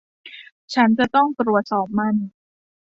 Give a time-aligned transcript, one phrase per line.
[0.73, 2.15] ฉันจะต้องตรวจสอบมัน